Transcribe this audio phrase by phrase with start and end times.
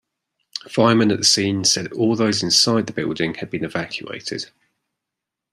[0.67, 4.49] Firemen at the scene said all those inside the building had been evacuated.